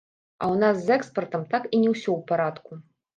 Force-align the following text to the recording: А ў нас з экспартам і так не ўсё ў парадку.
А 0.43 0.43
ў 0.45 0.55
нас 0.63 0.79
з 0.87 0.95
экспартам 0.95 1.43
і 1.47 1.49
так 1.51 1.67
не 1.81 1.91
ўсё 1.93 2.09
ў 2.17 2.21
парадку. 2.33 2.79